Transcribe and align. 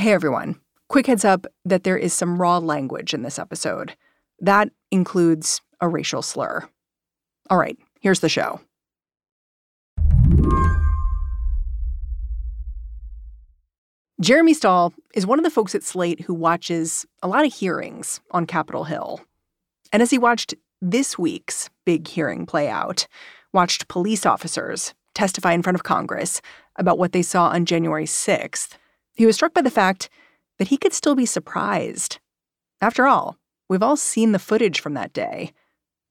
Hey 0.00 0.14
everyone. 0.14 0.58
Quick 0.88 1.08
heads 1.08 1.26
up 1.26 1.46
that 1.66 1.84
there 1.84 1.98
is 1.98 2.14
some 2.14 2.40
raw 2.40 2.56
language 2.56 3.12
in 3.12 3.20
this 3.20 3.38
episode. 3.38 3.96
That 4.38 4.70
includes 4.90 5.60
a 5.78 5.90
racial 5.90 6.22
slur. 6.22 6.66
All 7.50 7.58
right, 7.58 7.76
here's 8.00 8.20
the 8.20 8.30
show. 8.30 8.62
Jeremy 14.22 14.54
Stahl 14.54 14.94
is 15.14 15.26
one 15.26 15.38
of 15.38 15.44
the 15.44 15.50
folks 15.50 15.74
at 15.74 15.82
Slate 15.82 16.22
who 16.22 16.32
watches 16.32 17.04
a 17.22 17.28
lot 17.28 17.44
of 17.44 17.52
hearings 17.52 18.22
on 18.30 18.46
Capitol 18.46 18.84
Hill. 18.84 19.20
And 19.92 20.00
as 20.00 20.10
he 20.10 20.16
watched 20.16 20.54
this 20.80 21.18
week's 21.18 21.68
big 21.84 22.08
hearing 22.08 22.46
play 22.46 22.70
out, 22.70 23.06
watched 23.52 23.86
police 23.88 24.24
officers 24.24 24.94
testify 25.14 25.52
in 25.52 25.62
front 25.62 25.76
of 25.76 25.82
Congress 25.82 26.40
about 26.76 26.96
what 26.96 27.12
they 27.12 27.20
saw 27.20 27.48
on 27.48 27.66
January 27.66 28.06
6th, 28.06 28.78
he 29.14 29.26
was 29.26 29.36
struck 29.36 29.54
by 29.54 29.62
the 29.62 29.70
fact 29.70 30.08
that 30.58 30.68
he 30.68 30.76
could 30.76 30.92
still 30.92 31.14
be 31.14 31.26
surprised. 31.26 32.18
After 32.80 33.06
all, 33.06 33.36
we've 33.68 33.82
all 33.82 33.96
seen 33.96 34.32
the 34.32 34.38
footage 34.38 34.80
from 34.80 34.94
that 34.94 35.12
day. 35.12 35.52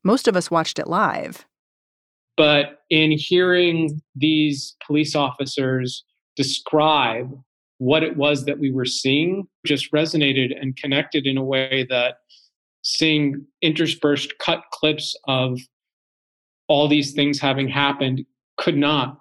Most 0.03 0.27
of 0.27 0.35
us 0.35 0.51
watched 0.51 0.79
it 0.79 0.87
live. 0.87 1.45
But 2.37 2.83
in 2.89 3.11
hearing 3.11 4.01
these 4.15 4.75
police 4.85 5.15
officers 5.15 6.03
describe 6.35 7.37
what 7.79 8.03
it 8.03 8.15
was 8.15 8.45
that 8.45 8.59
we 8.59 8.71
were 8.71 8.85
seeing 8.85 9.47
just 9.65 9.91
resonated 9.91 10.59
and 10.59 10.75
connected 10.77 11.25
in 11.25 11.37
a 11.37 11.43
way 11.43 11.85
that 11.89 12.17
seeing 12.81 13.45
interspersed 13.61 14.37
cut 14.39 14.63
clips 14.71 15.15
of 15.27 15.59
all 16.67 16.87
these 16.87 17.13
things 17.13 17.39
having 17.39 17.67
happened 17.67 18.25
could 18.57 18.77
not. 18.77 19.19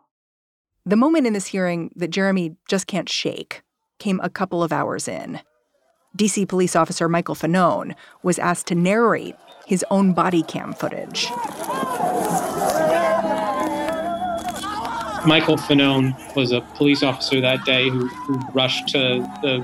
The 0.85 0.97
moment 0.97 1.27
in 1.27 1.33
this 1.33 1.47
hearing 1.47 1.91
that 1.97 2.09
Jeremy 2.09 2.57
just 2.69 2.87
can't 2.87 3.09
shake 3.09 3.63
came 3.99 4.21
a 4.23 4.31
couple 4.31 4.63
of 4.63 4.73
hours 4.73 5.09
in. 5.09 5.41
DC 6.17 6.49
police 6.49 6.75
officer 6.75 7.09
Michael 7.09 7.35
Fanone 7.35 7.95
was 8.23 8.39
asked 8.39 8.67
to 8.69 8.75
narrate 8.75 9.37
his 9.67 9.85
own 9.91 10.13
body 10.13 10.43
cam 10.43 10.73
footage. 10.73 11.29
Michael 15.27 15.57
Fanone 15.57 16.15
was 16.35 16.53
a 16.53 16.61
police 16.77 17.03
officer 17.03 17.41
that 17.41 17.65
day 17.65 17.91
who, 17.91 18.07
who 18.07 18.41
rushed 18.53 18.89
to 18.89 18.99
the 19.43 19.59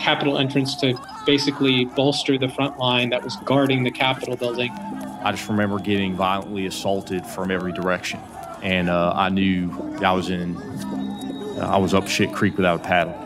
Capitol 0.00 0.38
entrance 0.38 0.74
to 0.76 0.94
basically 1.26 1.84
bolster 1.84 2.38
the 2.38 2.48
front 2.48 2.78
line 2.78 3.10
that 3.10 3.22
was 3.22 3.36
guarding 3.44 3.82
the 3.82 3.90
Capitol 3.90 4.36
building. 4.36 4.70
I 4.70 5.32
just 5.32 5.48
remember 5.48 5.78
getting 5.80 6.14
violently 6.14 6.66
assaulted 6.66 7.26
from 7.26 7.50
every 7.50 7.72
direction, 7.72 8.20
and 8.62 8.88
uh, 8.88 9.12
I 9.14 9.28
knew 9.28 9.70
I 10.02 10.12
was 10.12 10.30
in, 10.30 10.56
I 11.60 11.76
was 11.78 11.92
up 11.92 12.06
shit 12.06 12.32
creek 12.32 12.56
without 12.56 12.80
a 12.80 12.82
paddle. 12.82 13.25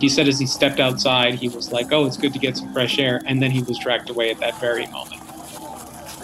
He 0.00 0.08
said 0.08 0.28
as 0.28 0.38
he 0.38 0.46
stepped 0.46 0.80
outside, 0.80 1.34
he 1.34 1.48
was 1.48 1.72
like, 1.72 1.92
"Oh, 1.92 2.06
it's 2.06 2.16
good 2.16 2.32
to 2.32 2.38
get 2.38 2.56
some 2.56 2.72
fresh 2.72 2.98
air," 2.98 3.20
and 3.26 3.42
then 3.42 3.50
he 3.50 3.62
was 3.62 3.78
dragged 3.78 4.08
away 4.08 4.30
at 4.30 4.38
that 4.40 4.58
very 4.58 4.86
moment. 4.86 5.20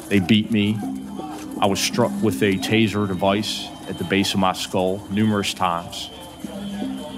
They 0.09 0.19
beat 0.19 0.51
me. 0.51 0.79
I 1.61 1.67
was 1.67 1.81
struck 1.81 2.13
with 2.23 2.43
a 2.43 2.55
taser 2.55 3.07
device 3.07 3.69
at 3.89 3.99
the 3.99 4.05
base 4.05 4.35
of 4.35 4.41
my 4.41 4.53
skull 4.53 5.07
numerous 5.11 5.53
times. 5.55 6.11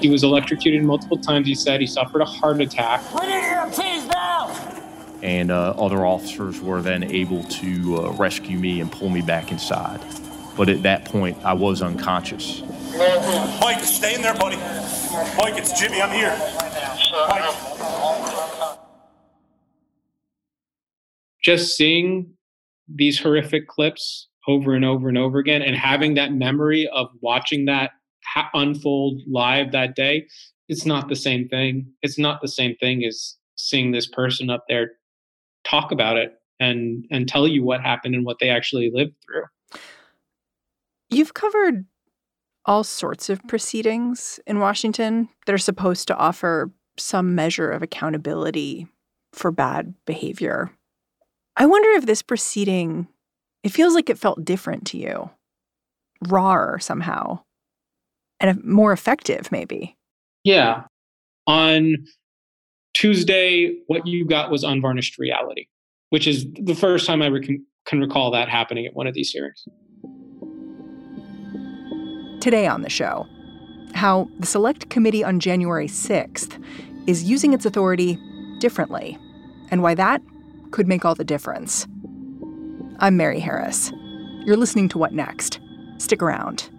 He 0.00 0.08
was 0.08 0.22
electrocuted 0.22 0.82
multiple 0.84 1.18
times, 1.18 1.46
he 1.46 1.54
said. 1.54 1.80
He 1.80 1.86
suffered 1.86 2.22
a 2.22 2.24
heart 2.24 2.60
attack. 2.60 3.02
We 3.14 3.26
need 3.26 3.42
EMTs 3.42 4.08
now! 4.12 4.48
And 5.22 5.50
uh, 5.50 5.70
other 5.76 6.06
officers 6.06 6.60
were 6.60 6.80
then 6.80 7.02
able 7.02 7.42
to 7.44 7.96
uh, 7.96 8.12
rescue 8.12 8.58
me 8.58 8.80
and 8.80 8.90
pull 8.90 9.08
me 9.08 9.22
back 9.22 9.50
inside. 9.50 10.00
But 10.56 10.68
at 10.68 10.82
that 10.84 11.04
point, 11.04 11.38
I 11.44 11.54
was 11.54 11.82
unconscious. 11.82 12.62
Mike, 13.60 13.84
stay 13.84 14.14
in 14.14 14.22
there, 14.22 14.34
buddy. 14.34 14.56
Mike, 14.56 15.58
it's 15.58 15.78
Jimmy. 15.78 16.00
I'm 16.00 16.12
here. 16.12 16.36
Mike. 17.28 17.54
Just 21.42 21.76
seeing 21.76 22.32
these 22.88 23.20
horrific 23.20 23.68
clips 23.68 24.28
over 24.46 24.74
and 24.74 24.84
over 24.84 25.08
and 25.08 25.18
over 25.18 25.38
again 25.38 25.62
and 25.62 25.76
having 25.76 26.14
that 26.14 26.32
memory 26.32 26.88
of 26.88 27.08
watching 27.20 27.66
that 27.66 27.90
ha- 28.24 28.50
unfold 28.54 29.20
live 29.26 29.72
that 29.72 29.94
day 29.94 30.26
it's 30.68 30.86
not 30.86 31.08
the 31.08 31.16
same 31.16 31.48
thing 31.48 31.86
it's 32.02 32.18
not 32.18 32.40
the 32.40 32.48
same 32.48 32.74
thing 32.76 33.04
as 33.04 33.36
seeing 33.56 33.92
this 33.92 34.06
person 34.08 34.48
up 34.48 34.64
there 34.68 34.92
talk 35.64 35.92
about 35.92 36.16
it 36.16 36.34
and 36.60 37.04
and 37.10 37.28
tell 37.28 37.46
you 37.46 37.62
what 37.62 37.82
happened 37.82 38.14
and 38.14 38.24
what 38.24 38.38
they 38.40 38.48
actually 38.48 38.90
lived 38.92 39.14
through 39.24 39.44
You've 41.10 41.34
covered 41.34 41.86
all 42.68 42.84
sorts 42.84 43.30
of 43.30 43.44
proceedings 43.48 44.38
in 44.46 44.60
Washington 44.60 45.28
that 45.46 45.54
are 45.54 45.58
supposed 45.58 46.06
to 46.06 46.16
offer 46.16 46.70
some 46.98 47.34
measure 47.34 47.70
of 47.70 47.82
accountability 47.82 48.86
for 49.32 49.50
bad 49.50 49.94
behavior. 50.04 50.70
I 51.56 51.66
wonder 51.66 51.88
if 51.92 52.06
this 52.06 52.22
proceeding 52.22 53.08
it 53.64 53.70
feels 53.70 53.94
like 53.94 54.08
it 54.08 54.18
felt 54.18 54.44
different 54.44 54.86
to 54.88 54.98
you. 54.98 55.30
Rawer 56.28 56.78
somehow. 56.78 57.40
And 58.38 58.62
more 58.62 58.92
effective 58.92 59.50
maybe. 59.50 59.96
yeah 60.44 60.84
on 61.48 61.96
tuesday 62.94 63.74
what 63.86 64.06
you 64.06 64.24
got 64.26 64.50
was 64.50 64.62
unvarnished 64.62 65.18
reality 65.18 65.66
which 66.10 66.26
is 66.26 66.46
the 66.62 66.74
first 66.74 67.06
time 67.06 67.22
i 67.22 67.30
can 67.86 68.00
recall 68.00 68.30
that 68.30 68.48
happening 68.48 68.86
at 68.86 68.94
one 68.94 69.06
of 69.06 69.14
these 69.14 69.30
hearings 69.30 69.64
Today 72.40 72.68
on 72.68 72.82
the 72.82 72.88
show, 72.88 73.26
how 73.94 74.28
the 74.38 74.46
Select 74.46 74.90
Committee 74.90 75.24
on 75.24 75.40
January 75.40 75.88
6th 75.88 76.62
is 77.08 77.24
using 77.24 77.52
its 77.52 77.66
authority 77.66 78.16
differently, 78.60 79.18
and 79.72 79.82
why 79.82 79.94
that 79.94 80.22
could 80.70 80.86
make 80.86 81.04
all 81.04 81.16
the 81.16 81.24
difference. 81.24 81.88
I'm 83.00 83.16
Mary 83.16 83.40
Harris. 83.40 83.92
You're 84.44 84.56
listening 84.56 84.88
to 84.90 84.98
What 84.98 85.12
Next? 85.12 85.58
Stick 85.98 86.22
around. 86.22 86.70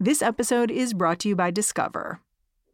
This 0.00 0.22
episode 0.22 0.70
is 0.70 0.94
brought 0.94 1.18
to 1.20 1.28
you 1.28 1.36
by 1.36 1.50
Discover. 1.50 2.20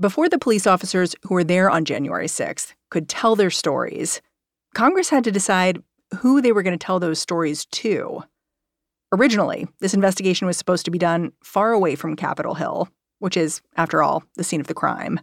Before 0.00 0.30
the 0.30 0.38
police 0.38 0.66
officers 0.66 1.14
who 1.24 1.34
were 1.34 1.44
there 1.44 1.68
on 1.68 1.84
January 1.84 2.26
6th 2.26 2.72
could 2.88 3.06
tell 3.06 3.36
their 3.36 3.50
stories, 3.50 4.22
Congress 4.74 5.10
had 5.10 5.24
to 5.24 5.30
decide 5.30 5.82
who 6.20 6.40
they 6.40 6.52
were 6.52 6.62
going 6.62 6.76
to 6.76 6.82
tell 6.82 6.98
those 6.98 7.18
stories 7.18 7.66
to. 7.66 8.24
Originally, 9.12 9.68
this 9.80 9.92
investigation 9.92 10.46
was 10.46 10.56
supposed 10.56 10.86
to 10.86 10.90
be 10.90 10.96
done 10.96 11.32
far 11.44 11.72
away 11.72 11.96
from 11.96 12.16
Capitol 12.16 12.54
Hill, 12.54 12.88
which 13.18 13.36
is, 13.36 13.60
after 13.76 14.02
all, 14.02 14.24
the 14.36 14.44
scene 14.44 14.62
of 14.62 14.68
the 14.68 14.74
crime. 14.74 15.20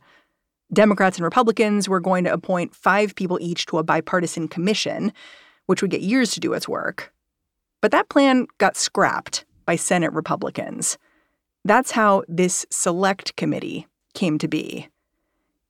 Democrats 0.71 1.17
and 1.17 1.23
Republicans 1.23 1.89
were 1.89 1.99
going 1.99 2.23
to 2.25 2.33
appoint 2.33 2.75
five 2.75 3.15
people 3.15 3.39
each 3.41 3.65
to 3.65 3.79
a 3.79 3.83
bipartisan 3.83 4.47
commission, 4.47 5.11
which 5.65 5.81
would 5.81 5.89
get 5.89 6.01
years 6.01 6.33
to 6.33 6.39
do 6.39 6.53
its 6.53 6.67
work. 6.67 7.11
But 7.81 7.89
that 7.93 8.09
plan 8.09 8.45
got 8.59 8.77
scrapped 8.77 9.43
by 9.65 9.75
Senate 9.75 10.13
Republicans. 10.13 10.99
That's 11.65 11.91
how 11.91 12.25
this 12.27 12.67
select 12.69 13.35
committee 13.37 13.87
came 14.17 14.37
to 14.39 14.47
be. 14.47 14.89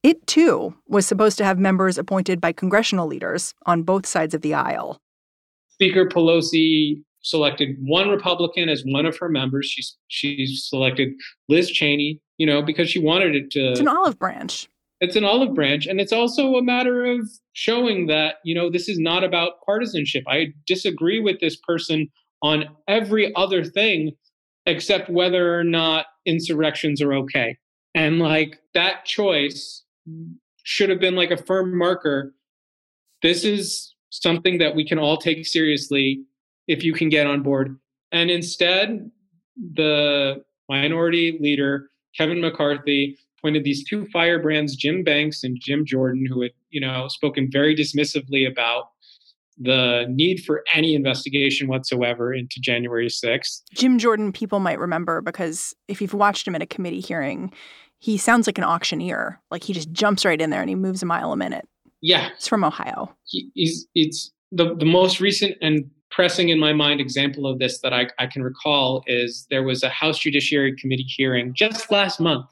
It, 0.04 0.26
too, 0.26 0.74
was 0.88 1.06
supposed 1.06 1.38
to 1.40 1.46
have 1.46 1.60
members 1.60 1.98
appointed 1.98 2.40
by 2.40 2.54
congressional 2.54 3.08
leaders 3.08 3.54
on 3.66 3.84
both 3.84 4.06
sides 4.06 4.34
of 4.34 4.42
the 4.42 4.54
aisle. 4.54 5.02
Speaker 5.68 6.08
Pelosi 6.08 7.04
selected 7.22 7.76
one 7.82 8.10
Republican 8.10 8.70
as 8.70 8.84
one 8.86 9.06
of 9.06 9.18
her 9.18 9.30
members. 9.30 9.68
She 9.68 9.84
she 10.08 10.48
selected 10.48 11.10
Liz 11.50 11.70
Cheney, 11.70 12.22
you 12.38 12.48
know, 12.48 12.62
because 12.62 12.90
she 12.90 13.00
wanted 13.00 13.36
it 13.36 13.52
to. 13.52 13.72
It's 13.72 13.80
an 13.80 13.88
olive 13.88 14.18
branch. 14.18 14.70
It's 15.02 15.16
an 15.16 15.26
olive 15.26 15.54
branch, 15.54 15.86
and 15.86 16.00
it's 16.00 16.14
also 16.14 16.56
a 16.56 16.64
matter 16.64 17.06
of 17.06 17.30
showing 17.54 18.08
that 18.08 18.36
you 18.44 18.56
know 18.56 18.70
this 18.72 18.88
is 18.88 18.98
not 18.98 19.24
about 19.24 19.62
partisanship. 19.66 20.24
I 20.28 20.54
disagree 20.66 21.20
with 21.20 21.40
this 21.40 21.58
person 21.58 22.10
on 22.42 22.66
every 22.88 23.36
other 23.36 23.64
thing 23.64 24.14
except 24.66 25.10
whether 25.10 25.58
or 25.58 25.64
not 25.64 26.06
insurrections 26.26 27.02
are 27.02 27.14
okay. 27.14 27.58
And 27.98 28.20
like 28.20 28.60
that 28.76 29.06
choice 29.06 29.84
should 30.62 30.92
have 30.92 31.00
been 31.00 31.16
like 31.16 31.32
a 31.32 31.38
firm 31.38 31.76
marker. 31.76 32.36
This 33.24 33.44
is 33.44 33.96
something 34.12 34.60
that 34.60 34.76
we 34.76 34.88
can 34.88 35.00
all 35.00 35.18
take 35.18 35.48
seriously 35.48 36.24
if 36.68 36.84
you 36.84 36.94
can 36.94 37.10
get 37.10 37.26
on 37.26 37.42
board. 37.42 37.76
And 38.12 38.30
instead, 38.30 39.10
the 39.74 40.44
minority 40.70 41.40
leader, 41.42 41.90
Kevin 42.16 42.40
McCarthy, 42.40 43.18
pointed 43.42 43.64
these 43.64 43.84
two 43.84 44.06
firebrands, 44.14 44.76
Jim 44.76 45.04
Banks 45.04 45.44
and 45.44 45.58
Jim 45.60 45.84
Jordan, 45.84 46.28
who 46.28 46.44
had, 46.44 46.52
you 46.70 46.80
know, 46.80 47.08
spoken 47.08 47.50
very 47.52 47.76
dismissively 47.76 48.48
about 48.48 48.90
the 49.58 50.06
need 50.10 50.44
for 50.44 50.64
any 50.72 50.94
investigation 50.94 51.68
whatsoever 51.68 52.32
into 52.32 52.60
January 52.60 53.08
6th. 53.08 53.64
Jim 53.74 53.98
Jordan, 53.98 54.32
people 54.32 54.60
might 54.60 54.78
remember 54.78 55.22
because 55.22 55.74
if 55.88 56.00
you've 56.00 56.14
watched 56.14 56.48
him 56.48 56.54
at 56.54 56.62
a 56.62 56.68
committee 56.68 57.00
hearing, 57.00 57.52
he 58.00 58.18
sounds 58.18 58.48
like 58.48 58.58
an 58.58 58.64
auctioneer. 58.64 59.40
Like 59.52 59.64
he 59.64 59.74
just 59.74 59.92
jumps 59.92 60.26
right 60.26 60.40
in 60.40 60.50
there 60.50 60.62
and 60.62 60.70
he 60.70 60.76
moves 60.76 61.02
a 61.02 61.06
mile 61.06 61.32
a 61.32 61.38
minute. 61.38 61.68
Yeah. 62.02 62.30
He's 62.36 62.48
from 62.48 62.64
Ohio. 62.64 63.16
He, 63.26 63.50
he's, 63.54 63.88
it's 63.96 64.32
the, 64.52 64.76
the 64.76 64.86
most 64.86 65.20
recent 65.20 65.58
and 65.62 65.90
pressing 66.10 66.50
in 66.50 66.60
my 66.60 66.74
mind 66.74 67.02
example 67.02 67.48
of 67.48 67.60
this 67.60 67.80
that 67.82 67.94
I, 67.94 68.08
I 68.20 68.28
can 68.28 68.44
recall 68.44 69.04
is 69.08 69.46
there 69.50 69.64
was 69.64 69.84
a 69.84 69.90
House 69.90 70.20
Judiciary 70.20 70.76
Committee 70.76 71.06
hearing 71.08 71.54
just 71.54 71.92
last 71.92 72.20
month 72.20 72.46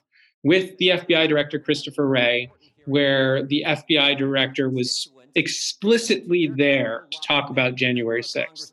with 0.44 0.78
the 0.78 0.90
FBI 0.90 1.28
Director 1.28 1.60
Christopher 1.60 2.08
Wray, 2.08 2.52
where 2.86 3.44
the 3.44 3.64
FBI 3.68 4.18
Director 4.18 4.70
was 4.70 5.10
explicitly 5.36 6.48
there 6.56 7.08
to 7.12 7.18
talk 7.26 7.50
about 7.50 7.76
January 7.76 8.22
6th. 8.22 8.72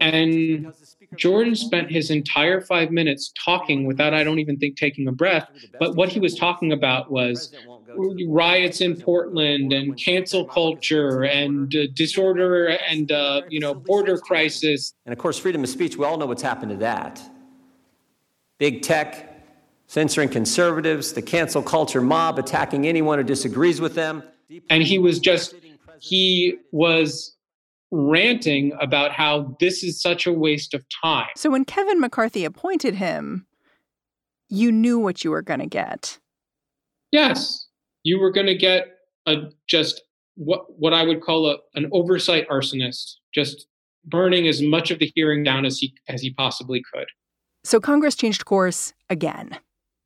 And 0.00 0.72
Jordan 1.16 1.54
spent 1.54 1.90
his 1.90 2.10
entire 2.10 2.60
five 2.60 2.90
minutes 2.90 3.32
talking 3.44 3.86
without, 3.86 4.14
I 4.14 4.24
don't 4.24 4.38
even 4.38 4.58
think, 4.58 4.76
taking 4.76 5.08
a 5.08 5.12
breath. 5.12 5.48
But 5.78 5.96
what 5.96 6.08
he 6.08 6.20
was 6.20 6.34
talking 6.34 6.72
about 6.72 7.10
was 7.10 7.54
riots 8.26 8.80
in 8.80 8.96
Portland 9.00 9.72
and 9.72 9.96
cancel 9.98 10.46
culture 10.46 11.24
and 11.24 11.74
uh, 11.74 11.86
disorder 11.94 12.68
and, 12.68 13.12
uh, 13.12 13.42
you 13.48 13.60
know, 13.60 13.74
border 13.74 14.18
crisis. 14.18 14.94
And 15.04 15.12
of 15.12 15.18
course, 15.18 15.38
freedom 15.38 15.62
of 15.62 15.68
speech, 15.68 15.96
we 15.96 16.04
all 16.04 16.16
know 16.16 16.26
what's 16.26 16.42
happened 16.42 16.70
to 16.70 16.78
that. 16.78 17.20
Big 18.58 18.82
tech 18.82 19.28
censoring 19.86 20.28
conservatives, 20.28 21.12
the 21.12 21.20
cancel 21.20 21.62
culture 21.62 22.00
mob 22.00 22.38
attacking 22.38 22.86
anyone 22.86 23.18
who 23.18 23.24
disagrees 23.24 23.80
with 23.80 23.94
them. 23.94 24.22
And 24.70 24.82
he 24.82 24.98
was 24.98 25.18
just 25.18 25.54
he 26.00 26.56
was 26.72 27.36
ranting 27.92 28.72
about 28.80 29.12
how 29.12 29.54
this 29.60 29.84
is 29.84 30.00
such 30.00 30.26
a 30.26 30.32
waste 30.32 30.74
of 30.74 30.84
time. 31.04 31.28
So 31.36 31.50
when 31.50 31.64
Kevin 31.64 32.00
McCarthy 32.00 32.44
appointed 32.44 32.94
him, 32.94 33.46
you 34.48 34.72
knew 34.72 34.98
what 34.98 35.22
you 35.22 35.30
were 35.30 35.42
going 35.42 35.60
to 35.60 35.66
get. 35.66 36.18
Yes, 37.12 37.68
you 38.02 38.18
were 38.18 38.32
going 38.32 38.46
to 38.46 38.56
get 38.56 38.86
a 39.26 39.44
just 39.68 40.02
what 40.34 40.64
what 40.78 40.94
I 40.94 41.04
would 41.04 41.20
call 41.20 41.48
a, 41.50 41.58
an 41.74 41.88
oversight 41.92 42.48
arsonist, 42.48 43.16
just 43.34 43.66
burning 44.04 44.48
as 44.48 44.62
much 44.62 44.90
of 44.90 44.98
the 44.98 45.12
hearing 45.14 45.44
down 45.44 45.64
as 45.64 45.78
he 45.78 45.94
as 46.08 46.22
he 46.22 46.32
possibly 46.32 46.82
could. 46.92 47.06
So 47.64 47.78
Congress 47.78 48.16
changed 48.16 48.44
course 48.44 48.92
again. 49.08 49.58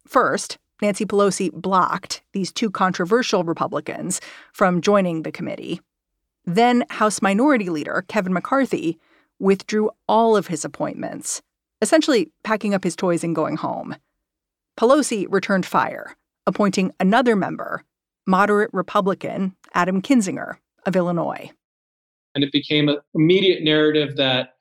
First, 0.07 0.59
Nancy 0.83 1.07
Pelosi 1.07 1.53
blocked 1.53 2.23
these 2.33 2.53
two 2.53 2.71
controversial 2.71 3.45
Republicans 3.45 4.21
from 4.53 4.81
joining 4.81 5.23
the 5.23 5.33
committee. 5.33 5.81
Then 6.47 6.85
House 6.91 7.21
Minority 7.21 7.69
Leader 7.69 8.05
Kevin 8.09 8.33
McCarthy 8.33 8.99
withdrew 9.39 9.91
all 10.09 10.37
of 10.37 10.47
his 10.47 10.65
appointments, 10.65 11.43
essentially 11.83 12.31
packing 12.45 12.73
up 12.73 12.85
his 12.85 12.97
toys 12.97 13.25
and 13.25 13.35
going 13.35 13.57
home. 13.57 13.97
Pelosi 14.79 15.27
returned 15.29 15.67
fire, 15.67 16.17
appointing 16.47 16.93
another 17.01 17.35
member, 17.35 17.83
moderate 18.27 18.71
Republican 18.73 19.57
Adam 19.75 20.01
Kinzinger 20.01 20.57
of 20.85 20.95
Illinois. 20.97 21.51
And 22.35 22.45
it 22.45 22.53
became 22.53 22.89
an 22.89 22.99
immediate 23.15 23.63
narrative 23.63 24.17
that 24.17 24.56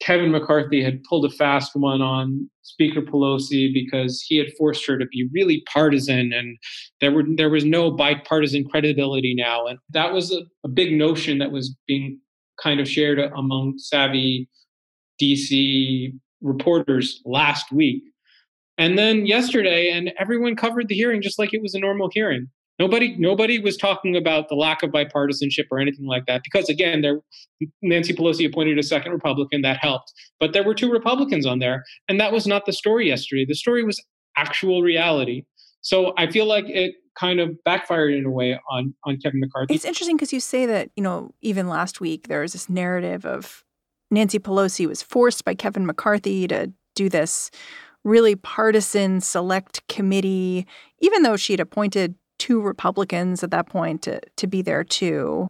Kevin 0.00 0.30
McCarthy 0.30 0.82
had 0.82 1.02
pulled 1.04 1.24
a 1.24 1.30
fast 1.30 1.74
one 1.74 2.02
on 2.02 2.50
Speaker 2.62 3.00
Pelosi 3.00 3.72
because 3.72 4.20
he 4.20 4.36
had 4.36 4.52
forced 4.58 4.86
her 4.86 4.98
to 4.98 5.06
be 5.06 5.28
really 5.32 5.62
partisan, 5.72 6.32
and 6.32 6.58
there 7.00 7.12
were 7.12 7.24
there 7.36 7.50
was 7.50 7.64
no 7.64 7.90
bipartisan 7.90 8.68
credibility 8.68 9.34
now, 9.34 9.66
and 9.66 9.78
that 9.90 10.12
was 10.12 10.32
a, 10.32 10.42
a 10.64 10.68
big 10.68 10.92
notion 10.92 11.38
that 11.38 11.50
was 11.50 11.74
being 11.86 12.20
kind 12.62 12.80
of 12.80 12.88
shared 12.88 13.18
among 13.18 13.74
savvy 13.78 14.48
DC 15.20 16.12
reporters 16.42 17.20
last 17.24 17.72
week. 17.72 18.02
And 18.78 18.98
then 18.98 19.24
yesterday, 19.24 19.90
and 19.90 20.12
everyone 20.18 20.56
covered 20.56 20.88
the 20.88 20.94
hearing 20.94 21.22
just 21.22 21.38
like 21.38 21.54
it 21.54 21.62
was 21.62 21.74
a 21.74 21.80
normal 21.80 22.10
hearing. 22.12 22.48
Nobody, 22.78 23.16
nobody 23.18 23.58
was 23.58 23.76
talking 23.76 24.16
about 24.16 24.48
the 24.48 24.54
lack 24.54 24.82
of 24.82 24.90
bipartisanship 24.90 25.66
or 25.70 25.78
anything 25.78 26.06
like 26.06 26.26
that 26.26 26.42
because, 26.44 26.68
again, 26.68 27.00
there, 27.00 27.20
Nancy 27.82 28.12
Pelosi 28.12 28.46
appointed 28.46 28.78
a 28.78 28.82
second 28.82 29.12
Republican 29.12 29.62
that 29.62 29.78
helped, 29.80 30.12
but 30.38 30.52
there 30.52 30.62
were 30.62 30.74
two 30.74 30.90
Republicans 30.90 31.46
on 31.46 31.58
there, 31.58 31.84
and 32.08 32.20
that 32.20 32.32
was 32.32 32.46
not 32.46 32.66
the 32.66 32.72
story 32.72 33.08
yesterday. 33.08 33.46
The 33.46 33.54
story 33.54 33.82
was 33.82 34.02
actual 34.36 34.82
reality. 34.82 35.44
So 35.80 36.12
I 36.18 36.30
feel 36.30 36.46
like 36.46 36.68
it 36.68 36.96
kind 37.18 37.40
of 37.40 37.56
backfired 37.64 38.12
in 38.12 38.26
a 38.26 38.30
way 38.30 38.58
on 38.70 38.94
on 39.04 39.16
Kevin 39.18 39.40
McCarthy. 39.40 39.74
It's 39.74 39.84
interesting 39.84 40.16
because 40.16 40.32
you 40.32 40.40
say 40.40 40.66
that 40.66 40.90
you 40.96 41.02
know 41.02 41.32
even 41.40 41.68
last 41.68 42.00
week 42.00 42.28
there 42.28 42.40
was 42.40 42.52
this 42.52 42.68
narrative 42.68 43.24
of 43.24 43.64
Nancy 44.10 44.38
Pelosi 44.38 44.86
was 44.86 45.02
forced 45.02 45.44
by 45.44 45.54
Kevin 45.54 45.86
McCarthy 45.86 46.46
to 46.48 46.72
do 46.94 47.08
this 47.08 47.50
really 48.04 48.36
partisan 48.36 49.20
select 49.20 49.86
committee, 49.88 50.66
even 51.00 51.22
though 51.22 51.36
she 51.36 51.52
had 51.52 51.60
appointed 51.60 52.14
two 52.38 52.60
Republicans 52.60 53.42
at 53.42 53.50
that 53.50 53.68
point 53.68 54.02
to, 54.02 54.20
to 54.36 54.46
be 54.46 54.62
there 54.62 54.84
too. 54.84 55.48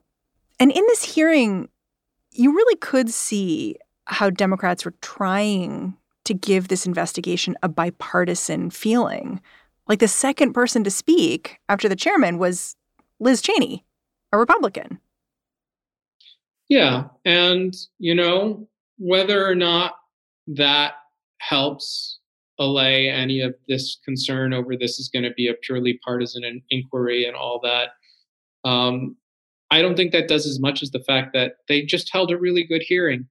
And 0.59 0.71
in 0.71 0.85
this 0.87 1.03
hearing, 1.03 1.69
you 2.33 2.53
really 2.53 2.77
could 2.77 3.11
see 3.11 3.77
how 4.07 4.31
Democrats 4.31 4.85
were 4.85 4.95
trying 5.03 5.97
to 6.25 6.35
give 6.35 6.69
this 6.69 6.87
investigation 6.87 7.57
a 7.63 7.69
bipartisan 7.69 8.71
feeling. 8.71 9.41
Like 9.89 10.01
the 10.01 10.09
second 10.09 10.53
person 10.53 10.85
to 10.85 10.91
speak 10.91 11.59
after 11.69 11.89
the 11.89 11.97
chairman 11.97 12.39
was 12.39 12.77
Liz 13.21 13.41
Cheney, 13.41 13.85
a 14.33 14.39
Republican. 14.39 14.99
Yeah. 16.69 17.05
And, 17.25 17.75
you 17.99 18.15
know, 18.15 18.69
whether 18.99 19.47
or 19.47 19.55
not 19.55 19.95
that 20.49 20.95
helps 21.39 22.16
allay 22.59 23.09
any 23.09 23.41
of 23.41 23.55
this 23.69 23.99
concern 24.05 24.53
over 24.53 24.77
this 24.77 24.99
is 24.99 25.09
going 25.09 25.25
to 25.25 25.33
be 25.33 25.49
a 25.49 25.55
purely 25.55 25.99
partisan 26.05 26.63
inquiry 26.71 27.27
and 27.27 27.37
all 27.37 27.61
that. 27.63 27.91
Um, 28.69 29.17
I 29.71 29.83
don't 29.83 29.97
think 29.97 30.13
that 30.13 30.29
does 30.29 30.47
as 30.47 30.61
much 30.61 30.83
as 30.83 30.91
the 30.91 31.01
fact 31.01 31.33
that 31.35 31.57
they 31.69 31.83
just 31.83 32.13
held 32.13 32.31
a 32.31 32.39
really 32.39 32.65
good 32.65 32.83
hearing. 32.83 33.27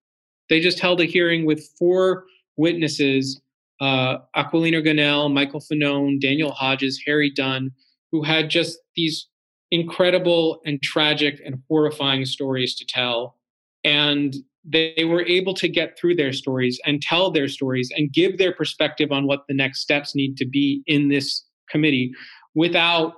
They 0.49 0.59
just 0.59 0.79
held 0.79 1.01
a 1.01 1.05
hearing 1.05 1.45
with 1.45 1.67
four 1.77 2.25
witnesses 2.57 3.41
uh, 3.81 4.19
Aquilino 4.35 4.85
Gonell, 4.85 5.33
Michael 5.33 5.59
Fanone, 5.59 6.19
Daniel 6.19 6.51
Hodges, 6.51 7.01
Harry 7.05 7.29
Dunn, 7.29 7.71
who 8.11 8.23
had 8.23 8.49
just 8.49 8.79
these 8.95 9.27
incredible 9.71 10.61
and 10.65 10.81
tragic 10.81 11.41
and 11.45 11.61
horrifying 11.67 12.25
stories 12.25 12.75
to 12.75 12.85
tell. 12.85 13.35
And 13.83 14.35
they 14.67 15.05
were 15.05 15.23
able 15.25 15.53
to 15.53 15.67
get 15.67 15.97
through 15.97 16.15
their 16.15 16.33
stories 16.33 16.79
and 16.85 17.01
tell 17.01 17.29
their 17.29 17.47
stories 17.47 17.91
and 17.95 18.11
give 18.11 18.37
their 18.37 18.53
perspective 18.53 19.11
on 19.11 19.27
what 19.27 19.41
the 19.47 19.53
next 19.53 19.81
steps 19.81 20.15
need 20.15 20.37
to 20.37 20.45
be 20.45 20.81
in 20.87 21.09
this 21.09 21.45
committee 21.69 22.11
without 22.55 23.13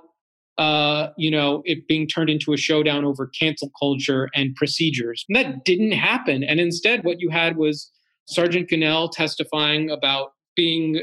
uh, 0.58 1.10
you 1.16 1.30
know 1.30 1.62
it 1.64 1.86
being 1.86 2.06
turned 2.06 2.28
into 2.28 2.52
a 2.52 2.56
showdown 2.56 3.04
over 3.04 3.28
cancel 3.28 3.70
culture 3.78 4.28
and 4.34 4.54
procedures. 4.56 5.24
And 5.28 5.36
that 5.36 5.64
didn't 5.64 5.92
happen. 5.92 6.42
And 6.42 6.60
instead 6.60 7.04
what 7.04 7.20
you 7.20 7.30
had 7.30 7.56
was 7.56 7.90
sergeant 8.26 8.68
Gonell 8.68 9.10
testifying 9.10 9.90
about 9.90 10.32
being 10.56 11.00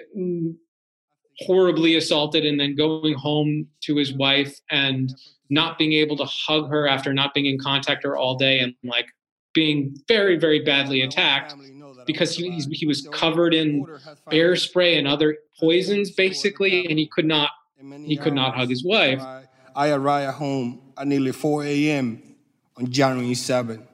horribly 1.39 1.95
assaulted 1.95 2.45
and 2.45 2.59
then 2.59 2.75
going 2.75 3.13
home 3.13 3.67
to 3.81 3.95
his 3.95 4.13
wife 4.13 4.59
and 4.69 5.13
not 5.49 5.77
being 5.77 5.93
able 5.93 6.17
to 6.17 6.25
hug 6.25 6.69
her 6.69 6.87
after 6.87 7.13
not 7.13 7.33
being 7.33 7.45
in 7.45 7.57
contact 7.59 8.03
her 8.03 8.17
all 8.17 8.35
day 8.35 8.59
and 8.59 8.73
like 8.83 9.07
being 9.55 9.97
very, 10.07 10.37
very 10.37 10.59
badly 10.59 11.01
attacked 11.01 11.55
because 12.05 12.35
he, 12.35 12.59
he 12.71 12.85
was 12.85 13.07
covered 13.11 13.55
in 13.55 13.87
bear 14.29 14.55
spray 14.55 14.97
and 14.97 15.07
other 15.07 15.39
poisons, 15.59 16.11
basically, 16.11 16.85
and 16.87 16.99
he 16.99 17.07
could 17.07 17.25
not 17.25 17.49
he 18.03 18.17
could 18.17 18.33
not 18.33 18.55
hug 18.55 18.69
his 18.69 18.83
wife. 18.83 19.23
I 19.75 19.89
arrived 19.89 20.35
home 20.35 20.81
at 20.97 21.07
nearly 21.07 21.31
4 21.31 21.63
a.m. 21.63 22.21
on 22.77 22.91
January 22.91 23.33
7. 23.33 23.85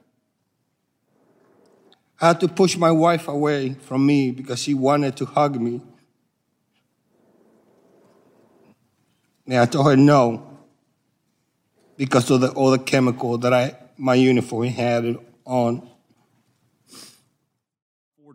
I 2.20 2.26
had 2.28 2.40
to 2.40 2.48
push 2.48 2.76
my 2.76 2.90
wife 2.90 3.26
away 3.26 3.74
from 3.74 4.06
me 4.06 4.30
because 4.30 4.60
she 4.60 4.74
wanted 4.74 5.16
to 5.16 5.26
hug 5.26 5.60
me. 5.60 5.80
And 9.46 9.56
I 9.56 9.66
told 9.66 9.86
her 9.86 9.96
no 9.96 10.48
because 11.96 12.30
of 12.30 12.40
the 12.40 12.50
all 12.50 12.70
the 12.70 12.78
chemical 12.78 13.38
that 13.38 13.52
I 13.52 13.76
my 13.96 14.14
uniform 14.14 14.68
had 14.68 15.18
on. 15.44 15.88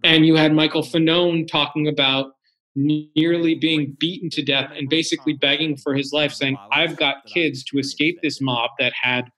And 0.03 0.25
you 0.25 0.35
had 0.35 0.53
Michael 0.53 0.83
Fanone 0.83 1.47
talking 1.47 1.87
about 1.87 2.33
nearly 2.75 3.55
being 3.55 3.97
beaten 3.99 4.29
to 4.29 4.43
death 4.43 4.71
and 4.75 4.87
basically 4.87 5.33
begging 5.33 5.75
for 5.75 5.95
his 5.95 6.13
life, 6.13 6.31
saying, 6.31 6.57
I've 6.71 6.95
got 6.95 7.25
kids 7.25 7.63
to 7.65 7.79
escape 7.79 8.19
this 8.21 8.39
mob 8.39 8.69
that 8.77 8.93
had 9.01 9.31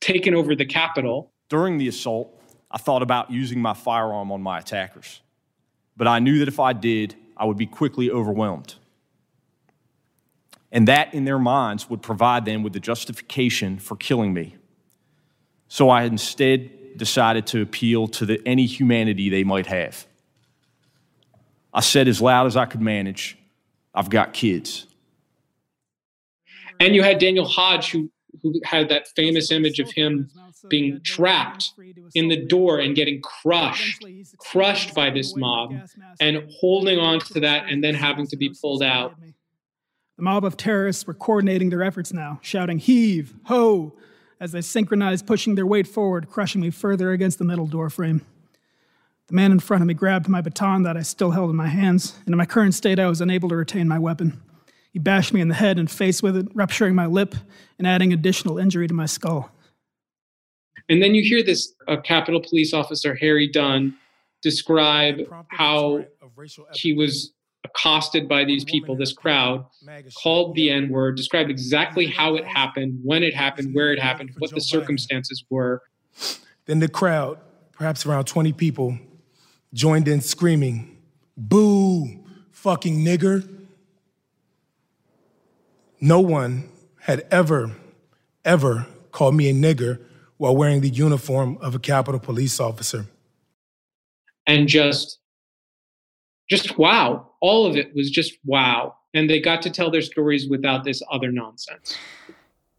taken 0.00 0.34
over 0.34 0.56
the 0.56 0.64
Capitol. 0.64 1.32
During 1.50 1.76
the 1.76 1.88
assault, 1.88 2.40
I 2.70 2.78
thought 2.78 3.02
about 3.02 3.30
using 3.30 3.60
my 3.60 3.74
firearm 3.74 4.32
on 4.32 4.42
my 4.42 4.58
attackers, 4.58 5.20
but 5.96 6.06
I 6.06 6.18
knew 6.18 6.38
that 6.38 6.48
if 6.48 6.58
I 6.58 6.72
did, 6.72 7.14
I 7.36 7.44
would 7.44 7.58
be 7.58 7.66
quickly 7.66 8.10
overwhelmed. 8.10 8.76
And 10.72 10.88
that, 10.88 11.14
in 11.14 11.24
their 11.24 11.38
minds, 11.38 11.88
would 11.88 12.02
provide 12.02 12.44
them 12.44 12.62
with 12.62 12.72
the 12.72 12.80
justification 12.80 13.78
for 13.78 13.96
killing 13.96 14.34
me. 14.34 14.56
So 15.68 15.88
I 15.90 16.04
instead 16.04 16.70
decided 16.98 17.46
to 17.48 17.62
appeal 17.62 18.08
to 18.08 18.26
the, 18.26 18.42
any 18.46 18.66
humanity 18.66 19.30
they 19.30 19.44
might 19.44 19.66
have. 19.66 20.06
I 21.72 21.80
said 21.80 22.08
as 22.08 22.20
loud 22.20 22.46
as 22.46 22.56
I 22.56 22.66
could 22.66 22.80
manage, 22.80 23.38
I've 23.94 24.10
got 24.10 24.32
kids. 24.32 24.86
And 26.80 26.94
you 26.94 27.02
had 27.02 27.18
Daniel 27.18 27.46
Hodge, 27.46 27.90
who 27.90 28.10
who 28.42 28.60
had 28.64 28.88
that 28.88 29.08
famous 29.08 29.50
image 29.50 29.80
of 29.80 29.90
him 29.90 30.28
being 30.68 31.00
trapped 31.02 31.72
in 32.14 32.28
the 32.28 32.36
door 32.36 32.78
and 32.78 32.94
getting 32.94 33.20
crushed, 33.20 34.04
crushed 34.38 34.94
by 34.94 35.10
this 35.10 35.36
mob, 35.36 35.74
and 36.20 36.46
holding 36.60 36.98
on 36.98 37.20
to 37.20 37.40
that 37.40 37.68
and 37.68 37.82
then 37.82 37.94
having 37.94 38.26
to 38.26 38.36
be 38.36 38.54
pulled 38.60 38.82
out. 38.82 39.14
The 40.16 40.22
mob 40.22 40.44
of 40.44 40.56
terrorists 40.56 41.06
were 41.06 41.14
coordinating 41.14 41.70
their 41.70 41.82
efforts 41.82 42.12
now, 42.12 42.40
shouting, 42.42 42.78
Heave, 42.78 43.34
ho, 43.44 43.94
as 44.40 44.52
they 44.52 44.60
synchronized, 44.60 45.26
pushing 45.26 45.54
their 45.54 45.66
weight 45.66 45.86
forward, 45.86 46.28
crushing 46.30 46.60
me 46.60 46.70
further 46.70 47.12
against 47.12 47.38
the 47.38 47.44
metal 47.44 47.66
door 47.66 47.90
frame. 47.90 48.24
The 49.28 49.34
man 49.34 49.52
in 49.52 49.60
front 49.60 49.82
of 49.82 49.86
me 49.86 49.94
grabbed 49.94 50.28
my 50.28 50.40
baton 50.40 50.84
that 50.84 50.96
I 50.96 51.02
still 51.02 51.32
held 51.32 51.50
in 51.50 51.56
my 51.56 51.66
hands, 51.66 52.16
and 52.24 52.32
in 52.32 52.38
my 52.38 52.46
current 52.46 52.74
state, 52.74 52.98
I 52.98 53.08
was 53.08 53.20
unable 53.20 53.48
to 53.50 53.56
retain 53.56 53.86
my 53.86 53.98
weapon. 53.98 54.40
He 54.90 54.98
bashed 54.98 55.34
me 55.34 55.40
in 55.40 55.48
the 55.48 55.54
head 55.54 55.78
and 55.78 55.90
face 55.90 56.22
with 56.22 56.36
it, 56.36 56.48
rupturing 56.54 56.94
my 56.94 57.06
lip 57.06 57.34
and 57.78 57.86
adding 57.86 58.12
additional 58.12 58.58
injury 58.58 58.88
to 58.88 58.94
my 58.94 59.06
skull. 59.06 59.50
And 60.88 61.02
then 61.02 61.14
you 61.14 61.22
hear 61.22 61.42
this 61.42 61.74
uh, 61.86 61.98
Capitol 61.98 62.40
Police 62.40 62.72
Officer 62.72 63.14
Harry 63.16 63.46
Dunn 63.46 63.94
describe 64.40 65.18
how 65.48 66.04
he 66.72 66.94
was 66.94 67.32
accosted 67.64 68.28
by 68.28 68.44
these 68.44 68.64
people, 68.64 68.96
this 68.96 69.12
crowd, 69.12 69.64
called 70.22 70.54
the 70.54 70.70
N 70.70 70.88
word, 70.88 71.16
described 71.16 71.50
exactly 71.50 72.06
how 72.06 72.36
it 72.36 72.44
happened, 72.46 73.00
when 73.02 73.22
it 73.22 73.34
happened, 73.34 73.74
where 73.74 73.92
it 73.92 73.98
happened, 73.98 74.30
what 74.38 74.50
the 74.50 74.60
circumstances 74.60 75.44
were. 75.50 75.82
Then 76.66 76.78
the 76.78 76.88
crowd, 76.88 77.38
perhaps 77.72 78.06
around 78.06 78.24
20 78.24 78.52
people, 78.52 78.98
joined 79.72 80.08
in 80.08 80.20
screaming, 80.20 80.96
Boo, 81.36 82.24
fucking 82.50 83.04
nigger. 83.04 83.48
No 86.00 86.20
one 86.20 86.68
had 87.00 87.26
ever, 87.30 87.76
ever 88.44 88.86
called 89.12 89.34
me 89.34 89.48
a 89.48 89.52
nigger 89.52 90.00
while 90.36 90.56
wearing 90.56 90.80
the 90.80 90.88
uniform 90.88 91.58
of 91.60 91.74
a 91.74 91.78
Capitol 91.78 92.20
police 92.20 92.60
officer. 92.60 93.06
And 94.46 94.68
just, 94.68 95.18
just 96.48 96.78
wow. 96.78 97.27
All 97.40 97.66
of 97.66 97.76
it 97.76 97.94
was 97.94 98.10
just 98.10 98.34
wow. 98.44 98.96
And 99.14 99.28
they 99.28 99.40
got 99.40 99.62
to 99.62 99.70
tell 99.70 99.90
their 99.90 100.02
stories 100.02 100.48
without 100.48 100.84
this 100.84 101.02
other 101.10 101.32
nonsense. 101.32 101.96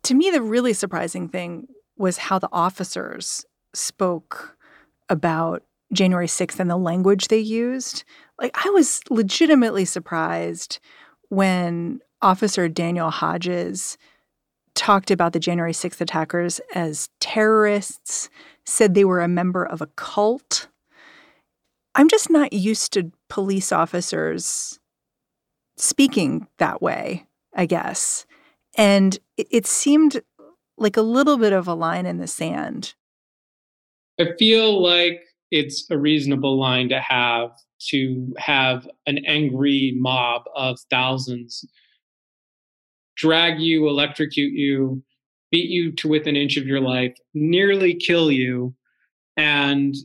To 0.03 0.13
me, 0.13 0.29
the 0.29 0.41
really 0.41 0.73
surprising 0.73 1.27
thing 1.27 1.67
was 1.97 2.17
how 2.17 2.39
the 2.39 2.49
officers 2.51 3.45
spoke 3.73 4.55
about 5.09 5.63
January 5.91 6.27
6th 6.27 6.59
and 6.59 6.69
the 6.69 6.77
language 6.77 7.27
they 7.27 7.39
used. 7.39 8.03
Like, 8.39 8.55
I 8.65 8.69
was 8.69 9.01
legitimately 9.09 9.85
surprised 9.85 10.79
when 11.29 11.99
Officer 12.21 12.67
Daniel 12.67 13.09
Hodges 13.09 13.97
talked 14.75 15.11
about 15.11 15.33
the 15.33 15.39
January 15.39 15.73
6th 15.73 15.99
attackers 15.99 16.61
as 16.73 17.09
terrorists, 17.19 18.29
said 18.65 18.93
they 18.93 19.05
were 19.05 19.21
a 19.21 19.27
member 19.27 19.65
of 19.65 19.81
a 19.81 19.87
cult. 19.95 20.67
I'm 21.95 22.07
just 22.07 22.29
not 22.29 22.53
used 22.53 22.93
to 22.93 23.11
police 23.29 23.71
officers 23.71 24.79
speaking 25.77 26.47
that 26.57 26.81
way, 26.81 27.25
I 27.55 27.65
guess. 27.65 28.25
And 28.77 29.17
it, 29.37 29.47
it 29.49 29.67
seemed 29.67 30.21
like 30.77 30.97
a 30.97 31.01
little 31.01 31.37
bit 31.37 31.53
of 31.53 31.67
a 31.67 31.73
line 31.73 32.05
in 32.05 32.17
the 32.17 32.27
sand. 32.27 32.95
I 34.19 34.33
feel 34.37 34.81
like 34.81 35.21
it's 35.51 35.89
a 35.89 35.97
reasonable 35.97 36.59
line 36.59 36.89
to 36.89 36.99
have 36.99 37.51
to 37.89 38.33
have 38.37 38.87
an 39.05 39.19
angry 39.25 39.93
mob 39.97 40.43
of 40.55 40.79
thousands 40.89 41.65
drag 43.19 43.59
you, 43.59 43.87
electrocute 43.87 44.53
you, 44.53 45.03
beat 45.51 45.69
you 45.69 45.91
to 45.91 46.07
within 46.07 46.35
an 46.35 46.41
inch 46.41 46.57
of 46.57 46.65
your 46.65 46.79
life, 46.79 47.15
nearly 47.33 47.93
kill 47.93 48.31
you. 48.31 48.73
And 49.35 49.95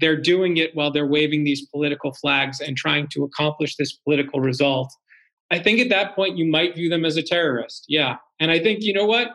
they're 0.00 0.20
doing 0.20 0.56
it 0.56 0.74
while 0.74 0.90
they're 0.90 1.06
waving 1.06 1.44
these 1.44 1.66
political 1.66 2.12
flags 2.14 2.60
and 2.60 2.76
trying 2.76 3.08
to 3.08 3.24
accomplish 3.24 3.76
this 3.76 3.92
political 4.04 4.40
result. 4.40 4.92
I 5.50 5.58
think 5.58 5.80
at 5.80 5.88
that 5.88 6.14
point, 6.14 6.36
you 6.36 6.50
might 6.50 6.74
view 6.74 6.88
them 6.88 7.04
as 7.04 7.16
a 7.16 7.22
terrorist. 7.22 7.84
Yeah. 7.88 8.16
And 8.38 8.50
I 8.50 8.58
think, 8.58 8.80
you 8.82 8.92
know 8.92 9.06
what? 9.06 9.28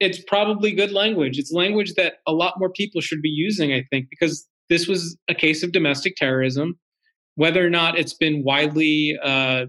It's 0.00 0.18
probably 0.24 0.72
good 0.72 0.92
language. 0.92 1.38
It's 1.38 1.52
language 1.52 1.94
that 1.94 2.14
a 2.26 2.32
lot 2.32 2.58
more 2.58 2.70
people 2.70 3.00
should 3.00 3.22
be 3.22 3.28
using, 3.28 3.72
I 3.72 3.84
think, 3.90 4.08
because 4.10 4.46
this 4.68 4.88
was 4.88 5.16
a 5.28 5.34
case 5.34 5.62
of 5.62 5.72
domestic 5.72 6.16
terrorism. 6.16 6.78
Whether 7.34 7.64
or 7.64 7.70
not 7.70 7.98
it's 7.98 8.14
been 8.14 8.42
widely 8.42 9.18
uh, 9.22 9.66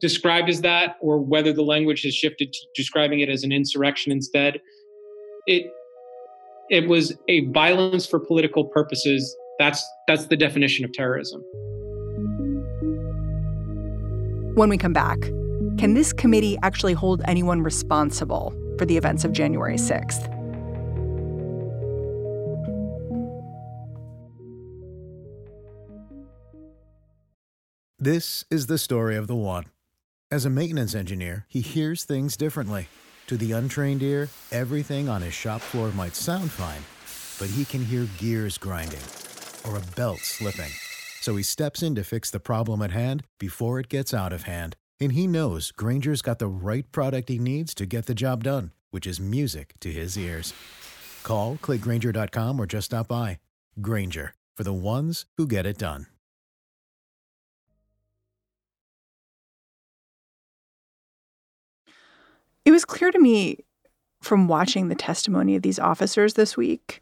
described 0.00 0.48
as 0.48 0.62
that 0.62 0.96
or 1.00 1.18
whether 1.18 1.52
the 1.52 1.62
language 1.62 2.02
has 2.02 2.14
shifted 2.14 2.52
to 2.52 2.58
describing 2.74 3.20
it 3.20 3.28
as 3.28 3.44
an 3.44 3.52
insurrection 3.52 4.10
instead 4.10 4.60
it 5.46 5.66
it 6.70 6.88
was 6.88 7.16
a 7.28 7.46
violence 7.48 8.06
for 8.06 8.18
political 8.18 8.64
purposes 8.64 9.36
that's 9.60 9.86
that's 10.08 10.24
the 10.24 10.36
definition 10.36 10.86
of 10.86 10.92
terrorism 10.92 11.42
when 14.54 14.70
we 14.70 14.78
come 14.78 14.94
back 14.94 15.20
can 15.78 15.92
this 15.92 16.14
committee 16.14 16.56
actually 16.62 16.94
hold 16.94 17.20
anyone 17.26 17.60
responsible 17.60 18.54
for 18.78 18.86
the 18.86 18.96
events 18.96 19.22
of 19.22 19.32
January 19.32 19.76
6th 19.76 20.34
This 28.02 28.46
is 28.50 28.66
the 28.66 28.78
story 28.78 29.14
of 29.14 29.26
the 29.26 29.36
one. 29.36 29.66
As 30.30 30.46
a 30.46 30.50
maintenance 30.50 30.94
engineer, 30.94 31.44
he 31.48 31.60
hears 31.60 32.02
things 32.02 32.34
differently. 32.34 32.88
To 33.26 33.36
the 33.36 33.52
untrained 33.52 34.02
ear, 34.02 34.30
everything 34.50 35.06
on 35.06 35.20
his 35.20 35.34
shop 35.34 35.60
floor 35.60 35.90
might 35.90 36.16
sound 36.16 36.50
fine, 36.50 36.80
but 37.38 37.54
he 37.54 37.66
can 37.66 37.84
hear 37.84 38.08
gears 38.16 38.56
grinding 38.56 39.02
or 39.66 39.76
a 39.76 39.96
belt 39.96 40.20
slipping. 40.20 40.70
So 41.20 41.36
he 41.36 41.42
steps 41.42 41.82
in 41.82 41.94
to 41.94 42.04
fix 42.04 42.30
the 42.30 42.40
problem 42.40 42.82
at 42.82 42.90
hand 42.92 43.24
before 43.38 43.78
it 43.78 43.88
gets 43.88 44.14
out 44.14 44.32
of 44.32 44.44
hand. 44.44 44.76
And 44.98 45.12
he 45.12 45.26
knows 45.26 45.70
Grainger's 45.72 46.22
got 46.22 46.38
the 46.38 46.46
right 46.46 46.90
product 46.92 47.28
he 47.28 47.38
needs 47.38 47.74
to 47.74 47.86
get 47.86 48.06
the 48.06 48.14
job 48.14 48.44
done, 48.44 48.72
which 48.90 49.06
is 49.06 49.20
music 49.20 49.74
to 49.80 49.90
his 49.90 50.16
ears. 50.18 50.52
Call, 51.22 51.56
clickgrainger.com, 51.56 52.60
or 52.60 52.66
just 52.66 52.86
stop 52.86 53.08
by. 53.08 53.38
Granger, 53.80 54.34
for 54.56 54.64
the 54.64 54.72
ones 54.72 55.26
who 55.36 55.46
get 55.46 55.66
it 55.66 55.78
done. 55.78 56.06
It 62.64 62.72
was 62.72 62.84
clear 62.84 63.10
to 63.10 63.18
me 63.18 63.58
from 64.20 64.48
watching 64.48 64.88
the 64.88 64.94
testimony 64.94 65.56
of 65.56 65.62
these 65.62 65.78
officers 65.78 66.34
this 66.34 66.56
week 66.56 67.00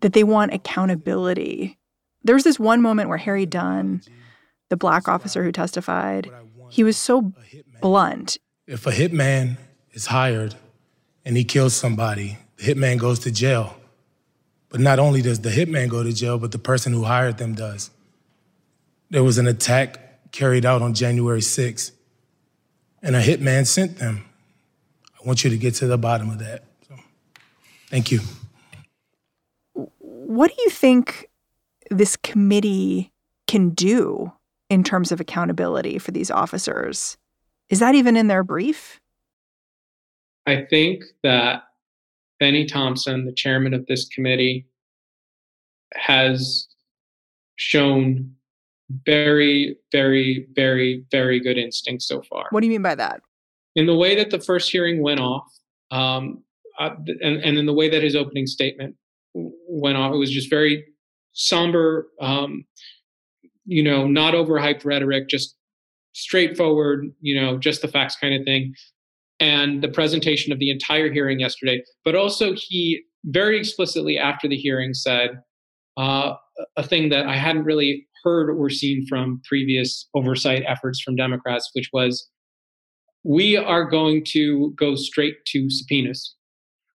that 0.00 0.12
they 0.12 0.24
want 0.24 0.54
accountability. 0.54 1.78
There 2.24 2.34
was 2.34 2.44
this 2.44 2.58
one 2.58 2.80
moment 2.80 3.08
where 3.10 3.18
Harry 3.18 3.46
Dunn, 3.46 4.00
the 4.70 4.76
black 4.76 5.08
officer 5.08 5.44
who 5.44 5.52
testified, 5.52 6.30
he 6.70 6.82
was 6.82 6.96
so 6.96 7.32
blunt. 7.80 8.38
If 8.66 8.86
a 8.86 8.90
hitman 8.90 9.58
is 9.92 10.06
hired 10.06 10.56
and 11.24 11.36
he 11.36 11.44
kills 11.44 11.74
somebody, 11.74 12.38
the 12.56 12.64
hitman 12.64 12.98
goes 12.98 13.18
to 13.20 13.30
jail. 13.30 13.76
But 14.70 14.80
not 14.80 14.98
only 14.98 15.22
does 15.22 15.40
the 15.40 15.50
hitman 15.50 15.88
go 15.88 16.02
to 16.02 16.12
jail, 16.12 16.38
but 16.38 16.50
the 16.50 16.58
person 16.58 16.92
who 16.92 17.04
hired 17.04 17.38
them 17.38 17.54
does. 17.54 17.90
There 19.10 19.22
was 19.22 19.38
an 19.38 19.46
attack 19.46 20.32
carried 20.32 20.66
out 20.66 20.82
on 20.82 20.94
January 20.94 21.40
6th, 21.40 21.92
and 23.02 23.14
a 23.14 23.22
hitman 23.22 23.66
sent 23.66 23.98
them. 23.98 24.24
I 25.14 25.26
want 25.26 25.44
you 25.44 25.50
to 25.50 25.56
get 25.56 25.74
to 25.76 25.86
the 25.86 25.98
bottom 25.98 26.30
of 26.30 26.40
that. 26.40 26.64
So, 26.88 26.96
thank 27.88 28.10
you. 28.10 28.20
What 29.98 30.50
do 30.50 30.62
you 30.64 30.70
think 30.70 31.28
this 31.90 32.16
committee 32.16 33.12
can 33.46 33.70
do 33.70 34.32
in 34.70 34.84
terms 34.84 35.12
of 35.12 35.20
accountability 35.20 35.98
for 35.98 36.10
these 36.10 36.30
officers? 36.30 37.16
Is 37.68 37.80
that 37.80 37.94
even 37.94 38.16
in 38.16 38.28
their 38.28 38.42
brief? 38.42 39.00
I 40.46 40.66
think 40.68 41.04
that 41.22 41.64
Bennie 42.40 42.66
Thompson, 42.66 43.24
the 43.24 43.32
chairman 43.32 43.74
of 43.74 43.86
this 43.86 44.08
committee, 44.08 44.66
has 45.94 46.68
shown 47.56 48.34
very, 49.06 49.76
very, 49.92 50.46
very, 50.54 51.04
very 51.10 51.40
good 51.40 51.56
instincts 51.56 52.06
so 52.06 52.22
far. 52.22 52.46
What 52.50 52.60
do 52.60 52.66
you 52.66 52.72
mean 52.72 52.82
by 52.82 52.94
that? 52.96 53.22
In 53.76 53.86
the 53.86 53.94
way 53.94 54.14
that 54.16 54.30
the 54.30 54.40
first 54.40 54.70
hearing 54.70 55.02
went 55.02 55.20
off, 55.20 55.50
um, 55.90 56.42
uh, 56.78 56.90
and, 57.06 57.42
and 57.42 57.56
in 57.56 57.66
the 57.66 57.72
way 57.72 57.88
that 57.88 58.02
his 58.02 58.16
opening 58.16 58.46
statement 58.46 58.96
went 59.34 59.96
off. 59.96 60.12
It 60.12 60.16
was 60.16 60.30
just 60.30 60.50
very 60.50 60.84
somber, 61.34 62.08
um, 62.20 62.64
you 63.66 63.82
know, 63.82 64.06
not 64.06 64.34
overhyped 64.34 64.84
rhetoric, 64.84 65.28
just 65.28 65.56
straightforward, 66.12 67.10
you 67.20 67.38
know, 67.38 67.58
just 67.58 67.82
the 67.82 67.88
facts 67.88 68.16
kind 68.16 68.34
of 68.34 68.44
thing. 68.44 68.74
And 69.40 69.82
the 69.82 69.88
presentation 69.88 70.52
of 70.52 70.58
the 70.60 70.70
entire 70.70 71.12
hearing 71.12 71.40
yesterday. 71.40 71.82
But 72.04 72.14
also, 72.14 72.54
he 72.56 73.02
very 73.24 73.58
explicitly 73.58 74.16
after 74.16 74.48
the 74.48 74.56
hearing 74.56 74.94
said 74.94 75.40
uh, 75.96 76.34
a 76.76 76.82
thing 76.82 77.08
that 77.08 77.26
I 77.26 77.36
hadn't 77.36 77.64
really 77.64 78.06
heard 78.22 78.48
or 78.50 78.70
seen 78.70 79.06
from 79.06 79.42
previous 79.46 80.08
oversight 80.14 80.62
efforts 80.66 81.00
from 81.00 81.16
Democrats, 81.16 81.70
which 81.74 81.90
was 81.92 82.28
we 83.24 83.56
are 83.56 83.84
going 83.84 84.24
to 84.28 84.72
go 84.76 84.94
straight 84.94 85.44
to 85.46 85.68
subpoenas. 85.70 86.36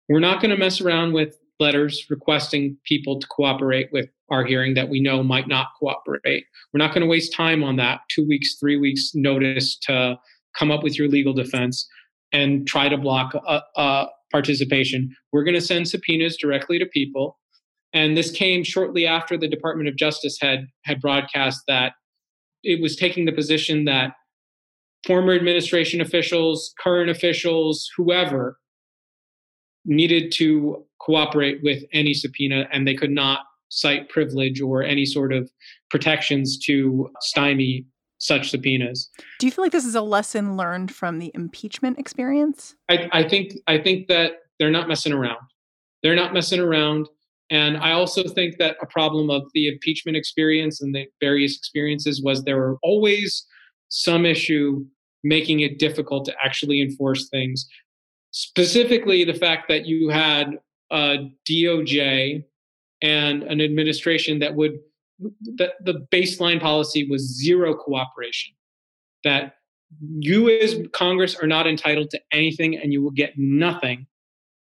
We're 0.08 0.20
not 0.20 0.42
going 0.42 0.52
to 0.52 0.58
mess 0.58 0.80
around 0.80 1.14
with 1.14 1.36
letters 1.60 2.06
requesting 2.10 2.78
people 2.86 3.20
to 3.20 3.28
cooperate 3.28 3.90
with 3.92 4.08
our 4.32 4.46
hearing 4.46 4.74
that 4.76 4.90
we 4.90 5.00
know 5.00 5.24
might 5.24 5.48
not 5.48 5.68
cooperate. 5.80 6.46
We're 6.74 6.78
not 6.78 6.94
going 6.94 7.02
to 7.02 7.08
waste 7.08 7.34
time 7.34 7.64
on 7.64 7.76
that 7.78 8.02
two 8.10 8.26
weeks, 8.28 8.56
three 8.60 8.78
weeks 8.78 9.12
notice 9.14 9.78
to 9.80 10.18
come 10.58 10.72
up 10.72 10.84
with 10.84 10.98
your 10.98 11.08
legal 11.08 11.34
defense 11.34 11.88
and 12.32 12.68
try 12.68 12.90
to 12.90 12.98
block 12.98 13.34
a, 13.34 13.62
a 13.76 14.08
participation. 14.32 15.16
We're 15.32 15.44
going 15.44 15.56
to 15.56 15.62
send 15.62 15.88
subpoenas 15.88 16.38
directly 16.38 16.80
to 16.80 16.86
people. 16.86 17.38
And 17.94 18.16
this 18.16 18.32
came 18.32 18.64
shortly 18.64 19.08
after 19.08 19.38
the 19.38 19.48
Department 19.48 19.90
of 19.90 19.96
Justice 19.96 20.38
had 20.40 20.68
had 20.86 21.02
broadcast 21.02 21.62
that 21.68 21.94
it 22.64 22.82
was 22.82 22.96
taking 22.96 23.26
the 23.26 23.32
position 23.32 23.86
that 23.86 24.12
former 25.08 25.34
administration 25.34 26.02
officials, 26.02 26.74
current 26.80 27.10
officials, 27.10 27.90
whoever 27.98 28.58
needed 29.86 30.32
to 30.34 30.86
cooperate 31.00 31.62
with 31.64 31.84
any 31.94 32.14
subpoena 32.14 32.68
and 32.72 32.88
they 32.88 32.96
could 32.96 33.12
not 33.12 33.40
cite 33.70 34.10
privilege 34.10 34.62
or 34.62 34.84
any 34.84 35.06
sort 35.06 35.32
of 35.32 35.50
protections 35.90 36.58
to 36.58 37.10
stymie 37.22 37.86
such 38.18 38.50
subpoenas. 38.50 39.10
Do 39.40 39.48
you 39.48 39.52
feel 39.52 39.64
like 39.64 39.72
this 39.72 39.86
is 39.86 39.96
a 39.96 40.02
lesson 40.02 40.58
learned 40.58 40.94
from 40.94 41.20
the 41.20 41.32
impeachment 41.34 41.98
experience? 41.98 42.76
I, 42.90 43.10
I 43.14 43.28
think 43.28 43.54
I 43.68 43.78
think 43.78 44.08
that 44.08 44.34
they're 44.60 44.72
not 44.72 44.88
messing 44.88 45.14
around. 45.14 45.40
They're 46.04 46.16
not 46.16 46.34
messing 46.34 46.60
around. 46.60 47.08
And 47.50 47.78
I 47.78 47.94
also 47.94 48.24
think 48.24 48.58
that 48.58 48.76
a 48.82 48.86
problem 48.86 49.30
of 49.30 49.44
the 49.54 49.68
impeachment 49.68 50.18
experience 50.18 50.82
and 50.82 50.94
the 50.94 51.08
various 51.20 51.58
experiences 51.58 52.22
was 52.22 52.44
there 52.44 52.58
were 52.58 52.78
always 52.84 53.46
some 53.88 54.26
issue 54.26 54.86
making 55.24 55.62
it 55.62 55.80
difficult 55.80 56.26
to 56.26 56.34
actually 56.44 56.82
enforce 56.82 57.28
things. 57.30 57.68
Specifically, 58.32 59.24
the 59.24 59.34
fact 59.34 59.68
that 59.70 59.86
you 59.86 60.10
had 60.10 60.58
a 60.92 61.30
DOJ 61.50 62.44
and 63.02 63.44
an 63.44 63.62
administration 63.62 64.40
that 64.40 64.56
would 64.56 64.80
that 65.58 65.74
the 65.84 66.08
baseline 66.12 66.62
policy 66.62 67.08
was 67.10 67.22
zero 67.22 67.74
cooperation. 67.74 68.54
That 69.24 69.56
you 70.20 70.50
as 70.50 70.76
Congress 70.94 71.36
are 71.36 71.48
not 71.48 71.68
entitled 71.68 72.10
to 72.12 72.22
anything 72.32 72.78
and 72.78 72.94
you 72.94 73.02
will 73.02 73.12
get 73.12 73.34
nothing. 73.38 74.08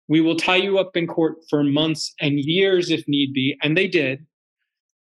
We 0.09 0.21
will 0.21 0.37
tie 0.37 0.57
you 0.57 0.78
up 0.78 0.97
in 0.97 1.07
court 1.07 1.37
for 1.49 1.62
months 1.62 2.14
and 2.21 2.38
years 2.38 2.90
if 2.90 3.07
need 3.07 3.33
be. 3.33 3.57
And 3.62 3.76
they 3.76 3.87
did. 3.87 4.26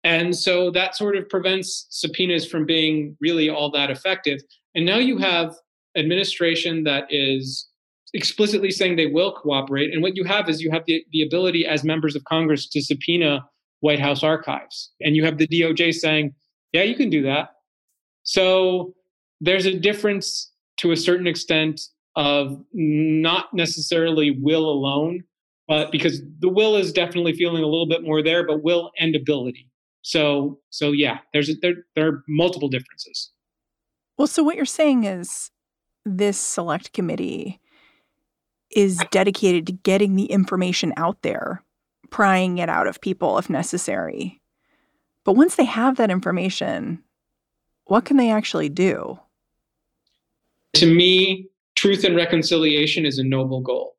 And 0.04 0.36
so 0.36 0.70
that 0.72 0.96
sort 0.96 1.16
of 1.16 1.28
prevents 1.28 1.86
subpoenas 1.90 2.46
from 2.46 2.64
being 2.66 3.16
really 3.20 3.50
all 3.50 3.70
that 3.72 3.90
effective. 3.90 4.40
And 4.74 4.86
now 4.86 4.98
you 4.98 5.18
have 5.18 5.54
administration 5.96 6.84
that 6.84 7.06
is 7.10 7.69
explicitly 8.14 8.70
saying 8.70 8.96
they 8.96 9.06
will 9.06 9.32
cooperate. 9.32 9.92
And 9.92 10.02
what 10.02 10.16
you 10.16 10.24
have 10.24 10.48
is 10.48 10.60
you 10.60 10.70
have 10.70 10.84
the, 10.86 11.04
the 11.12 11.22
ability 11.22 11.66
as 11.66 11.84
members 11.84 12.16
of 12.16 12.24
Congress 12.24 12.68
to 12.68 12.82
subpoena 12.82 13.46
White 13.80 14.00
House 14.00 14.22
archives. 14.22 14.90
And 15.00 15.16
you 15.16 15.24
have 15.24 15.38
the 15.38 15.46
DOJ 15.48 15.94
saying, 15.94 16.34
yeah, 16.72 16.82
you 16.82 16.94
can 16.94 17.10
do 17.10 17.22
that. 17.22 17.50
So 18.22 18.94
there's 19.40 19.66
a 19.66 19.78
difference 19.78 20.52
to 20.78 20.92
a 20.92 20.96
certain 20.96 21.26
extent 21.26 21.80
of 22.16 22.62
not 22.72 23.52
necessarily 23.54 24.30
will 24.30 24.68
alone, 24.68 25.24
but 25.68 25.92
because 25.92 26.22
the 26.40 26.48
will 26.48 26.76
is 26.76 26.92
definitely 26.92 27.32
feeling 27.32 27.62
a 27.62 27.66
little 27.66 27.88
bit 27.88 28.02
more 28.02 28.22
there, 28.22 28.46
but 28.46 28.62
will 28.62 28.90
and 28.98 29.14
ability. 29.14 29.68
So 30.02 30.58
so 30.70 30.92
yeah, 30.92 31.18
there's 31.32 31.50
a, 31.50 31.54
there 31.60 31.74
there 31.94 32.08
are 32.08 32.24
multiple 32.28 32.68
differences. 32.68 33.30
Well, 34.18 34.26
so 34.26 34.42
what 34.42 34.56
you're 34.56 34.64
saying 34.64 35.04
is 35.04 35.50
this 36.04 36.38
select 36.38 36.92
committee 36.92 37.60
is 38.70 39.02
dedicated 39.10 39.66
to 39.66 39.72
getting 39.72 40.16
the 40.16 40.26
information 40.26 40.92
out 40.96 41.22
there, 41.22 41.62
prying 42.10 42.58
it 42.58 42.68
out 42.68 42.86
of 42.86 43.00
people 43.00 43.38
if 43.38 43.50
necessary. 43.50 44.40
But 45.24 45.34
once 45.34 45.56
they 45.56 45.64
have 45.64 45.96
that 45.96 46.10
information, 46.10 47.02
what 47.84 48.04
can 48.04 48.16
they 48.16 48.30
actually 48.30 48.68
do? 48.68 49.18
To 50.74 50.86
me, 50.86 51.48
truth 51.76 52.04
and 52.04 52.16
reconciliation 52.16 53.04
is 53.04 53.18
a 53.18 53.24
noble 53.24 53.60
goal. 53.60 53.96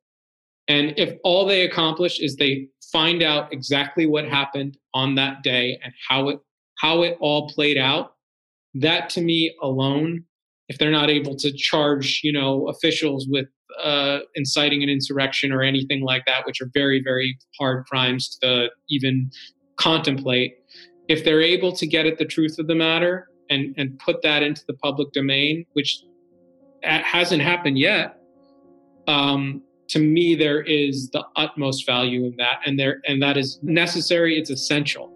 And 0.67 0.93
if 0.97 1.17
all 1.23 1.45
they 1.45 1.63
accomplish 1.63 2.19
is 2.19 2.35
they 2.35 2.69
find 2.91 3.21
out 3.21 3.51
exactly 3.51 4.05
what 4.05 4.25
happened 4.25 4.77
on 4.93 5.15
that 5.15 5.43
day 5.43 5.79
and 5.83 5.93
how 6.07 6.29
it 6.29 6.39
how 6.77 7.03
it 7.03 7.17
all 7.19 7.49
played 7.49 7.77
out, 7.77 8.13
that 8.73 9.09
to 9.11 9.21
me 9.21 9.55
alone, 9.61 10.23
if 10.67 10.77
they're 10.77 10.89
not 10.89 11.09
able 11.09 11.35
to 11.35 11.51
charge, 11.51 12.21
you 12.23 12.31
know, 12.31 12.67
officials 12.69 13.27
with 13.29 13.47
uh, 13.83 14.19
inciting 14.35 14.83
an 14.83 14.89
insurrection 14.89 15.51
or 15.51 15.61
anything 15.61 16.01
like 16.01 16.25
that, 16.25 16.45
which 16.45 16.61
are 16.61 16.69
very, 16.73 17.01
very 17.03 17.37
hard 17.59 17.85
crimes 17.85 18.37
to 18.41 18.69
even 18.89 19.31
contemplate, 19.77 20.57
if 21.07 21.23
they're 21.23 21.41
able 21.41 21.71
to 21.73 21.87
get 21.87 22.05
at 22.05 22.17
the 22.17 22.25
truth 22.25 22.57
of 22.59 22.67
the 22.67 22.75
matter 22.75 23.27
and, 23.49 23.73
and 23.77 23.99
put 23.99 24.21
that 24.21 24.43
into 24.43 24.61
the 24.67 24.73
public 24.75 25.11
domain, 25.11 25.65
which 25.73 26.03
hasn't 26.83 27.41
happened 27.41 27.77
yet, 27.77 28.17
um, 29.07 29.61
to 29.89 29.99
me 29.99 30.35
there 30.35 30.61
is 30.61 31.09
the 31.09 31.23
utmost 31.35 31.85
value 31.85 32.25
in 32.25 32.35
that, 32.37 32.59
and 32.65 32.79
there 32.79 33.01
and 33.07 33.21
that 33.21 33.35
is 33.35 33.59
necessary. 33.61 34.39
It's 34.39 34.49
essential. 34.49 35.11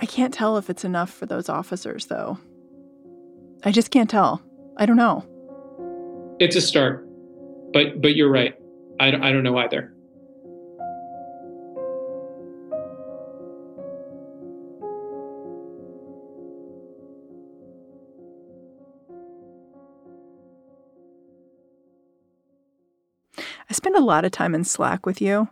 I 0.00 0.06
can't 0.06 0.34
tell 0.34 0.58
if 0.58 0.68
it's 0.68 0.84
enough 0.84 1.10
for 1.10 1.26
those 1.26 1.48
officers, 1.48 2.06
though. 2.06 2.38
I 3.64 3.72
just 3.72 3.90
can't 3.90 4.10
tell. 4.10 4.42
I 4.76 4.86
don't 4.86 4.96
know. 4.96 5.24
It's 6.38 6.54
a 6.54 6.60
start. 6.60 7.07
But 7.72 8.00
but 8.00 8.16
you're 8.16 8.30
right. 8.30 8.54
I, 9.00 9.08
I 9.08 9.32
don't 9.32 9.42
know 9.42 9.56
either. 9.58 9.92
I 23.70 23.74
spend 23.74 23.96
a 23.96 24.00
lot 24.00 24.24
of 24.24 24.32
time 24.32 24.54
in 24.54 24.64
Slack 24.64 25.04
with 25.04 25.20
you. 25.20 25.48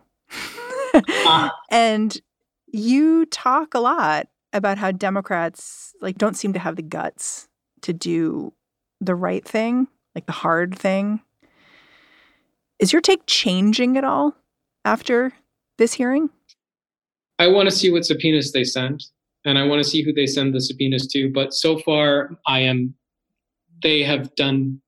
Uh-huh. 0.93 1.49
and 1.69 2.19
you 2.67 3.25
talk 3.27 3.73
a 3.73 3.79
lot 3.79 4.27
about 4.53 4.77
how 4.77 4.91
Democrats 4.91 5.93
like 6.01 6.17
don't 6.17 6.35
seem 6.35 6.53
to 6.53 6.59
have 6.59 6.75
the 6.75 6.81
guts 6.81 7.47
to 7.81 7.93
do 7.93 8.53
the 8.99 9.15
right 9.15 9.45
thing, 9.45 9.87
like 10.15 10.25
the 10.25 10.31
hard 10.31 10.77
thing. 10.77 11.21
Is 12.79 12.93
your 12.93 13.01
take 13.01 13.25
changing 13.25 13.97
at 13.97 14.03
all 14.03 14.35
after 14.85 15.33
this 15.77 15.93
hearing? 15.93 16.29
I 17.39 17.47
want 17.47 17.69
to 17.69 17.75
see 17.75 17.91
what 17.91 18.05
subpoenas 18.05 18.51
they 18.51 18.63
send, 18.63 19.03
and 19.45 19.57
I 19.57 19.63
want 19.63 19.83
to 19.83 19.89
see 19.89 20.03
who 20.03 20.13
they 20.13 20.27
send 20.27 20.53
the 20.53 20.61
subpoenas 20.61 21.07
to. 21.07 21.31
But 21.31 21.53
so 21.53 21.79
far, 21.79 22.37
I 22.47 22.59
am. 22.59 22.93
They 23.83 24.03
have 24.03 24.33
done 24.35 24.81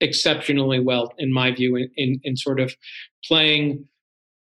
exceptionally 0.00 0.80
well, 0.80 1.12
in 1.18 1.32
my 1.32 1.52
view, 1.52 1.76
in, 1.76 1.90
in, 1.96 2.20
in 2.24 2.36
sort 2.36 2.60
of 2.60 2.74
playing 3.24 3.86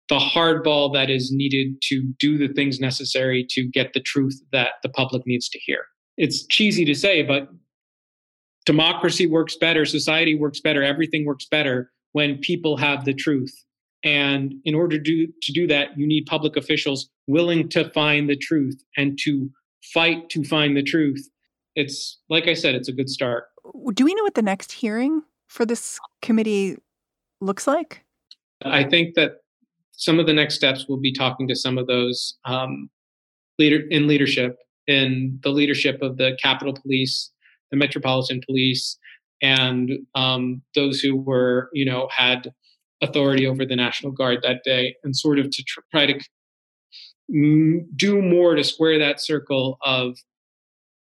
the 0.08 0.18
hardball 0.18 0.92
that 0.94 1.10
is 1.10 1.30
needed 1.32 1.80
to 1.82 2.02
do 2.18 2.38
the 2.38 2.52
things 2.54 2.80
necessary 2.80 3.46
to 3.50 3.68
get 3.68 3.92
the 3.92 4.00
truth 4.00 4.40
that 4.52 4.72
the 4.82 4.88
public 4.88 5.26
needs 5.26 5.48
to 5.50 5.58
hear. 5.58 5.84
It's 6.16 6.46
cheesy 6.46 6.84
to 6.86 6.94
say, 6.94 7.22
but 7.22 7.48
democracy 8.66 9.26
works 9.26 9.56
better, 9.56 9.84
society 9.84 10.34
works 10.34 10.60
better, 10.60 10.82
everything 10.82 11.24
works 11.24 11.46
better 11.48 11.92
when 12.12 12.38
people 12.38 12.76
have 12.76 13.04
the 13.04 13.14
truth. 13.14 13.54
And 14.04 14.54
in 14.64 14.74
order 14.74 14.96
to 14.96 15.02
do, 15.02 15.32
to 15.42 15.52
do 15.52 15.66
that, 15.66 15.98
you 15.98 16.06
need 16.06 16.26
public 16.26 16.56
officials 16.56 17.10
willing 17.26 17.68
to 17.70 17.90
find 17.90 18.28
the 18.28 18.36
truth 18.36 18.82
and 18.96 19.18
to 19.24 19.50
fight 19.92 20.28
to 20.30 20.44
find 20.44 20.76
the 20.76 20.82
truth. 20.82 21.28
It's 21.74 22.18
like 22.28 22.48
I 22.48 22.54
said, 22.54 22.74
it's 22.74 22.88
a 22.88 22.92
good 22.92 23.08
start. 23.08 23.44
Do 23.94 24.04
we 24.04 24.14
know 24.14 24.22
what 24.22 24.34
the 24.34 24.42
next 24.42 24.72
hearing 24.72 25.22
for 25.48 25.66
this 25.66 25.98
committee 26.22 26.76
looks 27.40 27.66
like? 27.66 28.04
I 28.64 28.84
think 28.84 29.14
that 29.14 29.42
some 29.92 30.18
of 30.18 30.26
the 30.26 30.32
next 30.32 30.54
steps 30.54 30.86
will 30.88 30.96
be 30.96 31.12
talking 31.12 31.48
to 31.48 31.54
some 31.54 31.78
of 31.78 31.86
those 31.86 32.38
um, 32.44 32.88
leader 33.58 33.86
in 33.90 34.06
leadership, 34.06 34.58
in 34.86 35.38
the 35.42 35.50
leadership 35.50 36.02
of 36.02 36.16
the 36.16 36.36
Capitol 36.42 36.74
Police, 36.74 37.30
the 37.70 37.76
Metropolitan 37.76 38.40
Police, 38.46 38.97
and 39.42 39.90
um, 40.14 40.62
those 40.74 41.00
who 41.00 41.16
were, 41.16 41.70
you 41.72 41.84
know, 41.84 42.08
had 42.14 42.52
authority 43.02 43.46
over 43.46 43.64
the 43.64 43.76
National 43.76 44.12
Guard 44.12 44.40
that 44.42 44.62
day, 44.64 44.96
and 45.04 45.16
sort 45.16 45.38
of 45.38 45.50
to 45.50 45.64
try 45.90 46.06
to 46.06 46.18
do 47.96 48.22
more 48.22 48.54
to 48.54 48.64
square 48.64 48.98
that 48.98 49.20
circle 49.20 49.78
of 49.82 50.16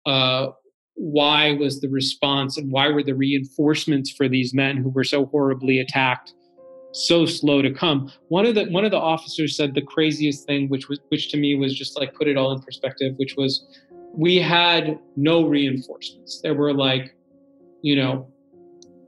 uh, 0.07 0.49
why 0.94 1.53
was 1.53 1.81
the 1.81 1.88
response 1.88 2.57
and 2.57 2.70
why 2.70 2.88
were 2.88 3.03
the 3.03 3.14
reinforcements 3.14 4.11
for 4.11 4.29
these 4.29 4.55
men 4.55 4.77
who 4.77 4.88
were 4.88 5.05
so 5.05 5.27
horribly 5.27 5.81
attacked 5.81 6.33
so 6.92 7.27
slow 7.27 7.61
to 7.61 7.73
come? 7.73 8.11
One 8.29 8.47
of 8.47 8.55
the 8.55 8.66
one 8.66 8.85
of 8.85 8.90
the 8.90 8.99
officers 8.99 9.57
said 9.57 9.75
the 9.75 9.83
craziest 9.83 10.47
thing 10.47 10.68
which 10.68 10.88
was 10.88 11.01
which 11.09 11.31
to 11.33 11.37
me 11.37 11.57
was 11.57 11.75
just 11.75 11.99
like 11.99 12.14
put 12.14 12.29
it 12.29 12.37
all 12.37 12.53
in 12.53 12.61
perspective 12.61 13.14
which 13.16 13.35
was 13.37 13.66
we 14.16 14.37
had 14.37 14.99
no 15.16 15.44
reinforcements. 15.44 16.40
There 16.40 16.55
were 16.55 16.73
like 16.73 17.16
you 17.85 17.94
know 17.94 18.29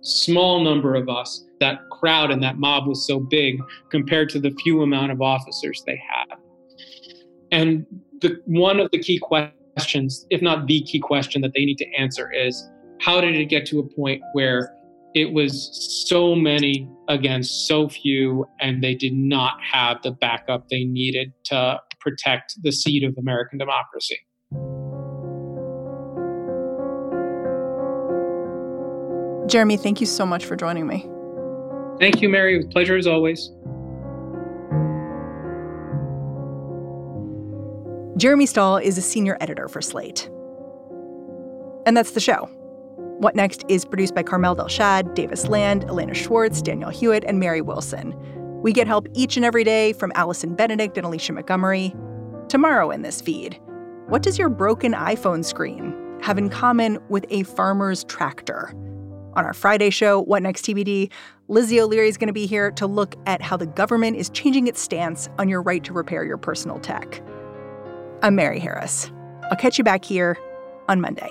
small 0.02 0.62
number 0.62 0.94
of 0.94 1.08
us 1.08 1.44
that 1.58 1.78
crowd 1.90 2.30
and 2.30 2.42
that 2.42 2.58
mob 2.58 2.86
was 2.86 3.06
so 3.06 3.18
big 3.18 3.58
compared 3.90 4.28
to 4.28 4.38
the 4.38 4.52
few 4.62 4.82
amount 4.82 5.10
of 5.10 5.20
officers 5.20 5.82
they 5.86 6.00
had 6.08 6.36
and 7.50 7.86
the 8.20 8.40
one 8.46 8.80
of 8.80 8.90
the 8.90 8.98
key 8.98 9.18
questions, 9.18 10.26
if 10.30 10.42
not 10.42 10.66
the 10.66 10.82
key 10.82 11.00
question 11.00 11.42
that 11.42 11.52
they 11.54 11.64
need 11.64 11.78
to 11.78 11.94
answer 11.94 12.30
is 12.32 12.68
how 13.00 13.20
did 13.20 13.34
it 13.34 13.46
get 13.46 13.66
to 13.66 13.78
a 13.78 13.94
point 13.94 14.22
where 14.32 14.74
it 15.14 15.32
was 15.32 15.70
so 16.08 16.34
many 16.34 16.88
against 17.08 17.66
so 17.66 17.88
few 17.88 18.46
and 18.60 18.82
they 18.82 18.94
did 18.94 19.14
not 19.14 19.54
have 19.62 20.02
the 20.02 20.12
backup 20.12 20.68
they 20.68 20.84
needed 20.84 21.32
to 21.44 21.80
protect 22.00 22.54
the 22.62 22.72
seat 22.72 23.04
of 23.04 23.16
American 23.18 23.58
democracy? 23.58 24.18
Jeremy, 29.46 29.76
thank 29.76 30.00
you 30.00 30.06
so 30.06 30.26
much 30.26 30.44
for 30.44 30.56
joining 30.56 30.86
me. 30.86 31.08
Thank 32.00 32.20
you, 32.20 32.28
Mary. 32.28 32.58
With 32.58 32.70
pleasure 32.70 32.96
as 32.96 33.06
always. 33.06 33.50
Jeremy 38.16 38.46
Stahl 38.46 38.78
is 38.78 38.98
a 38.98 39.02
senior 39.02 39.36
editor 39.40 39.68
for 39.68 39.80
Slate. 39.82 40.28
And 41.86 41.96
that's 41.96 42.12
the 42.12 42.20
show. 42.20 42.48
What 43.18 43.36
Next 43.36 43.64
is 43.68 43.84
produced 43.84 44.14
by 44.14 44.22
Carmel 44.22 44.56
Delshad, 44.56 45.14
Davis 45.14 45.48
Land, 45.48 45.84
Elena 45.84 46.14
Schwartz, 46.14 46.60
Daniel 46.60 46.90
Hewitt, 46.90 47.24
and 47.24 47.38
Mary 47.38 47.60
Wilson. 47.60 48.14
We 48.62 48.72
get 48.72 48.86
help 48.86 49.06
each 49.14 49.36
and 49.36 49.44
every 49.44 49.64
day 49.64 49.92
from 49.92 50.12
Allison 50.14 50.54
Benedict 50.54 50.98
and 50.98 51.06
Alicia 51.06 51.32
Montgomery. 51.32 51.94
Tomorrow 52.48 52.90
in 52.90 53.02
this 53.02 53.20
feed, 53.20 53.60
what 54.08 54.22
does 54.22 54.38
your 54.38 54.48
broken 54.48 54.92
iPhone 54.92 55.44
screen 55.44 55.94
have 56.22 56.36
in 56.36 56.48
common 56.48 56.98
with 57.08 57.24
a 57.30 57.44
farmer's 57.44 58.04
tractor? 58.04 58.72
On 59.36 59.44
our 59.44 59.52
Friday 59.52 59.90
show, 59.90 60.22
What 60.22 60.42
Next 60.42 60.64
TBD, 60.64 61.10
Lizzie 61.48 61.78
O'Leary 61.78 62.08
is 62.08 62.16
going 62.16 62.28
to 62.28 62.32
be 62.32 62.46
here 62.46 62.70
to 62.72 62.86
look 62.86 63.14
at 63.26 63.42
how 63.42 63.58
the 63.58 63.66
government 63.66 64.16
is 64.16 64.30
changing 64.30 64.66
its 64.66 64.80
stance 64.80 65.28
on 65.38 65.46
your 65.46 65.60
right 65.60 65.84
to 65.84 65.92
repair 65.92 66.24
your 66.24 66.38
personal 66.38 66.80
tech. 66.80 67.20
I'm 68.22 68.34
Mary 68.34 68.58
Harris. 68.58 69.12
I'll 69.50 69.56
catch 69.58 69.76
you 69.76 69.84
back 69.84 70.06
here 70.06 70.38
on 70.88 71.02
Monday. 71.02 71.30